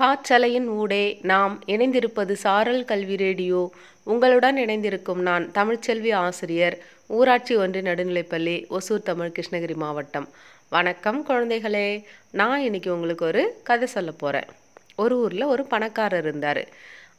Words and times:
காற்றலையின் 0.00 0.66
ஊடே 0.78 1.04
நாம் 1.22 1.52
இணைந்திருப்பது 1.66 2.32
சாரல் 2.42 2.82
கல்வி 2.84 3.16
ரேடியோ. 3.16 3.60
உங்களுடன் 4.12 4.56
இணைந்திருக்கும் 4.56 5.22
நான் 5.28 5.44
தமிழ்ச்செல்வி 5.58 6.10
ஆசிரியர் 6.14 6.76
ஊராட்சி 7.18 7.54
ஒன்று 7.62 7.80
நடுநிலைப்பள்ளி 7.80 8.56
ஒசூர் 8.76 9.06
தமிழ் 9.08 9.32
கிருஷ்ணகிரி 9.36 9.76
மாவட்டம். 9.84 10.28
வணக்கம் 10.68 11.20
குழந்தைகளே. 11.28 11.88
நான் 12.40 12.60
இன்னைக்கு 12.60 12.94
உங்களுக்கு 12.94 13.26
ஒரு 13.30 13.44
கதை 13.62 13.88
சொல்ல 13.96 14.10
போகிறேன் 14.10 14.48
ஒரு 14.96 15.16
ஊரில் 15.22 15.50
ஒரு 15.52 15.64
பணக்காரர் 15.66 16.22
இருந்தார். 16.22 16.62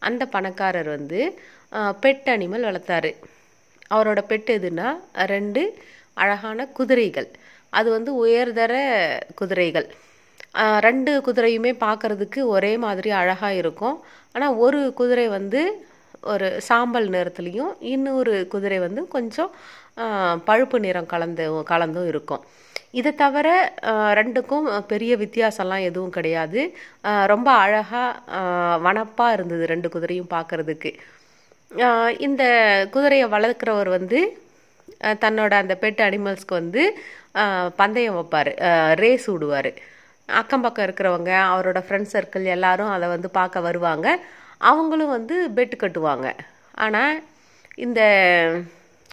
அந்த 0.10 0.26
பணக்காரர் 0.26 0.90
வந்து 0.96 1.22
பெட் 2.04 2.28
அனிமல் 2.36 2.68
வளர்த்தாரு. 2.70 3.14
அவரோட 3.96 4.22
பெட் 4.34 4.52
எதுனா 4.58 4.90
ரெண்டு 5.34 5.64
அழகான 6.14 6.68
குதிரைகள். 6.80 7.30
அது 7.80 7.90
வந்து 7.96 8.14
உயர்தர 8.26 8.74
குதிரைகள். 9.36 9.90
ரெண்டு 10.86 11.12
குதிரையுமே 11.26 11.72
பார்க்கறதுக்கு 11.86 12.40
ஒரே 12.56 12.74
மாதிரி 12.86 13.10
அழகாக 13.22 13.60
இருக்கும். 13.62 13.98
ஆனால் 14.36 14.58
ஒரு 14.66 14.80
குதிரை 15.00 15.28
வந்து 15.38 15.62
ஒரு 16.34 16.48
சாம்பல் 16.68 17.10
நிறத்துலையும் 17.16 17.74
இன்னொரு 17.94 18.36
குதிரை 18.54 18.78
வந்து 18.86 19.02
கொஞ்சம் 19.16 19.52
பழுப்பு 20.48 20.78
நிறம் 20.86 21.12
கலந்து 21.14 21.46
கலந்தும் 21.72 22.08
இருக்கும். 22.12 22.42
இதை 23.00 23.12
தவிர 23.22 23.48
ரெண்டுக்கும் 24.20 24.68
பெரிய 24.92 25.14
வித்தியாசம்லாம் 25.24 25.86
எதுவும் 25.90 26.16
கிடையாது. 26.18 26.62
ரொம்ப 27.34 27.50
அழகாக 27.64 28.04
வனப்பாக 28.86 29.36
இருந்தது 29.38 29.64
ரெண்டு 29.74 29.90
குதிரையும் 29.96 30.34
பார்க்கறதுக்கு. 30.36 30.92
இந்த 32.28 32.44
குதிரையை 32.96 33.28
வளர்க்குறவர் 33.36 33.90
வந்து 33.98 34.20
தன்னோட 35.24 35.54
அந்த 35.64 35.74
பெட் 35.82 36.02
அனிமல்ஸ்க்கு 36.08 36.60
வந்து 36.62 36.84
பந்தயம் 37.82 38.18
வைப்பார். 38.20 38.52
ரேஸ் 39.04 39.28
விடுவார். 39.34 39.72
அக்கம் 40.28 40.62
பக்கம் 40.62 40.86
இருக்கிறவங்க 40.86 41.30
அவரோட 41.30 41.82
ஃப்ரெண்ட்ஸ் 41.88 42.14
சர்க்கிள் 42.14 42.44
எல்லாரும் 42.44 42.90
அதை 42.90 43.08
வந்து 43.08 43.30
பார்க்க 43.30 43.60
வருவாங்க. 43.60 44.20
அவங்களும் 44.58 45.10
வந்து 45.10 45.50
பெட்டு 45.56 45.72
கட்டுவாங்க. 45.78 46.34
ஆனால் 46.74 47.24
இந்த 47.76 48.02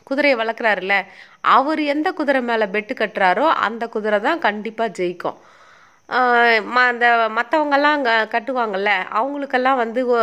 குதிரையை 0.05 0.41
வளர்க்குறாருல்ல 0.41 1.05
அவர் 1.41 1.81
எந்த 1.81 2.13
குதிரை 2.13 2.43
மேலே 2.43 2.65
பெட்டு 2.65 2.91
கட்டுறாரோ 2.95 3.47
அந்த 3.49 3.87
குதிரை 3.87 4.21
தான் 4.21 4.39
கண்டிப்பாக 4.39 5.03
ஜெயிக்கும். 5.03 5.37
ம- 6.09 6.87
அந்த 6.87 7.29
மற்றவங்கெல்லாம் 7.37 8.29
கட்டுவாங்கல்ல 8.29 8.91
அவங்களுக்கெல்லாம் 9.05 9.77
வந்து 9.77 10.17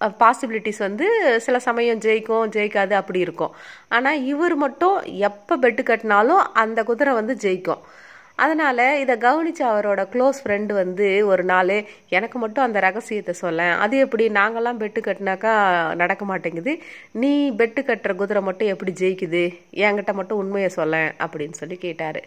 பாசிபிலிட்டிஸ் 0.00 0.78
வந்து 0.78 1.40
சில 1.40 1.58
சமயம் 1.58 1.98
ஜெயிக்கும் 1.98 2.48
ஜெயிக்காது 2.50 2.92
அப்படி 2.92 3.18
இருக்கும். 3.18 3.54
ஆனால் 3.88 4.24
இவர் 4.24 4.54
மட்டும் 4.54 5.02
எப்போ 5.02 5.56
பெட்டு 5.56 5.82
கட்டினாலும் 5.82 6.42
அந்த 6.52 6.82
குதிரை 6.82 7.14
வந்து 7.14 7.36
ஜெயிக்கும். 7.40 7.80
அதனால் 8.38 8.82
இதை 9.02 9.14
கவனித்த 9.24 9.60
அவரோட 9.72 10.02
க்ளோஸ் 10.12 10.38
ஃப்ரெண்டு 10.42 10.72
வந்து 10.80 11.06
ஒரு 11.32 11.44
நாள் 11.50 11.74
எனக்கு 12.16 12.36
மட்டும் 12.42 12.64
அந்த 12.66 12.78
ரகசியத்தை 12.86 13.34
சொல்ல 13.42 13.66
அது 13.84 13.94
எப்படி? 14.04 14.24
நாங்கள்லாம் 14.38 14.80
பெட்டு 14.82 15.00
கட்டினாக்கா 15.08 15.52
நடக்க 16.02 16.24
மாட்டேங்குது. 16.30 16.72
நீ 17.22 17.32
பெட்டு 17.60 17.82
கட்டுற 17.90 18.14
குதிரை 18.22 18.42
மட்டும் 18.48 18.72
எப்படி 18.74 18.92
ஜெயிக்குது? 19.02 19.44
என்கிட்ட 19.84 20.14
மட்டும் 20.20 20.40
உண்மையை 20.44 20.70
சொல்ல 20.78 20.96
அப்படின்னு 21.26 21.56
சொல்லி 21.62 21.78
கேட்டார். 21.86 22.20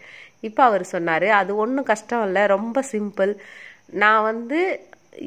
இப்போ 0.48 0.62
அவர் 0.68 0.84
சொன்னார் 0.94 1.28
அது 1.40 1.52
ஒன்றும் 1.64 1.90
கஷ்டம் 1.92 2.24
இல்லை. 2.28 2.44
ரொம்ப 2.56 2.82
சிம்பிள் 2.92 3.34
நான் 4.02 4.26
வந்து 4.30 4.60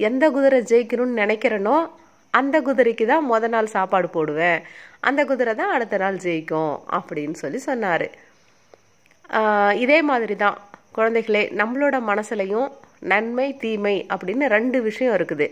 எந்த 0.09 0.25
குதிரை 0.37 0.61
ஜெயிக்கணும்னு 0.71 1.21
நினைக்கிறேனோ 1.23 1.77
அந்த 2.33 2.57
குதிரைக்கு 2.67 3.05
தான் 3.13 3.25
முத 3.29 3.45
நாள் 3.55 3.73
சாப்பாடு 3.77 4.07
போடுவேன். 4.17 4.59
அந்த 5.07 5.21
குதிரை 5.29 5.53
தான் 5.61 5.73
அடுத்த 5.75 5.95
நாள் 6.03 6.17
ஜெயிக்கும். 6.25 6.73
அப்படின்னு 6.97 7.37
சொல்லி 7.43 7.59
சொன்னார். 7.69 8.07
இதே 9.83 9.97
மாதிரி 10.11 10.35
தான் 10.43 10.57
குழந்தைகளே 10.95 11.43
நம்மளோட 11.61 11.95
மனசுலையும் 12.11 12.69
நன்மை 13.11 13.47
தீமை 13.63 13.95
அப்படின்னு 14.13 14.45
ரெண்டு 14.55 14.77
விஷயம் 14.87 15.15
இருக்குது. 15.17 15.47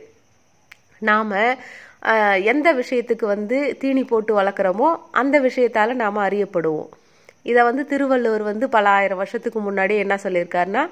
நாம் 1.10 1.36
எந்த 2.52 2.68
விஷயத்துக்கு 2.80 3.26
வந்து 3.36 3.58
தீனி 3.82 4.04
போட்டு 4.12 4.32
வளர்க்குறோமோ 4.40 4.90
அந்த 5.22 5.36
விஷயத்தால் 5.48 5.94
நாம் 6.04 6.26
அறியப்படுவோம். 6.28 6.90
இதை 7.50 7.62
வந்து 7.70 7.84
திருவள்ளுவர் 7.92 8.44
வந்து 8.50 8.66
பல 8.76 8.86
ஆயிரம் 8.98 9.22
வருஷத்துக்கு 9.22 9.60
முன்னாடி 9.68 9.96
என்ன 10.04 10.16
சொல்லியிருக்காருன்னா 10.24 10.84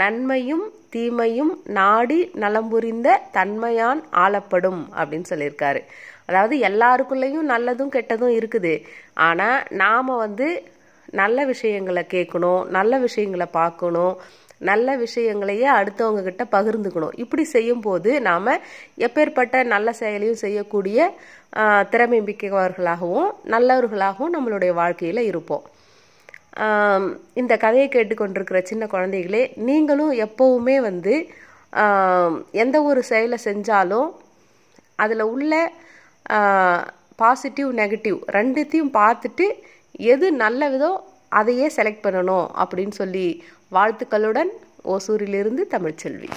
நன்மையும் 0.00 0.64
தீமையும் 0.94 1.52
நாடி 1.78 2.18
நலம் 2.42 2.68
புரிந்த 2.72 3.08
தன்மையான் 3.36 4.00
ஆளப்படும் 4.24 4.82
அப்படின்னு 4.98 5.30
சொல்லியிருக்காரு. 5.32 5.80
அதாவது 6.28 6.54
எல்லாருக்குள்ளேயும் 6.68 7.50
நல்லதும் 7.54 7.94
கெட்டதும் 7.96 8.34
இருக்குது. 8.38 8.74
ஆனால் 9.28 9.58
நாம் 9.82 10.12
வந்து 10.24 10.48
நல்ல 11.20 11.38
விஷயங்களை 11.52 12.02
கேட்கணும் 12.14 12.62
நல்ல 12.76 12.98
விஷயங்களை 13.06 13.46
பார்க்கணும் 13.60 14.14
நல்ல 14.68 14.88
விஷயங்களையே 15.04 15.68
அடுத்தவங்க 15.78 16.20
கிட்ட 16.26 16.42
பகிர்ந்துக்கணும். 16.54 17.14
இப்படி 17.22 17.44
செய்யும்போது 17.54 18.10
நாம் 18.28 18.50
எப்பேற்பட்ட 19.06 19.62
நல்ல 19.72 19.88
செயலையும் 20.00 20.42
செய்யக்கூடிய 20.44 20.98
திறமை 21.92 22.20
மிக்கவர்களாகவும் 22.28 23.30
நல்லவர்களாகவும் 23.54 24.34
நம்மளுடைய 24.36 24.72
வாழ்க்கையில் 24.80 25.22
இருப்போம். 25.30 25.64
இந்த 27.40 27.52
கதையை 27.64 27.88
கேட்டுக்கொண்டிருக்கிற 27.92 28.58
சின்ன 28.70 28.84
குழந்தைகளே 28.92 29.42
நீங்களும் 29.68 30.12
எப்போவுமே 30.26 30.76
வந்து 30.88 31.14
எந்த 32.64 32.76
ஒரு 32.90 33.00
செயலை 33.10 33.38
செஞ்சாலும் 33.48 34.10
அதில் 35.04 35.24
உள்ள 35.32 35.54
பாசிட்டிவ் 37.22 37.70
நெகட்டிவ் 37.80 38.18
ரெண்டுத்தையும் 38.36 38.94
பார்த்துட்டு 39.00 39.46
எது 39.98 40.36
நல்லதோ 40.36 40.96
அதையே 41.28 41.66
செலக்ட் 41.66 42.04
பண்ணணும் 42.06 42.46
அப்படின்னு 42.56 42.90
சொல்லி 42.90 43.44
வாழ்த்துக்களுடன் 43.72 44.50
ஓசூரிலிருந்து 44.84 45.62
தமிழ்ச்செல்வி. 45.70 46.28